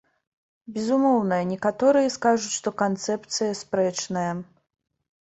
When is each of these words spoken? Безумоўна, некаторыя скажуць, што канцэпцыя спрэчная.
Безумоўна, 0.77 1.37
некаторыя 1.51 2.13
скажуць, 2.15 2.53
што 2.61 2.73
канцэпцыя 2.81 3.51
спрэчная. 3.61 4.25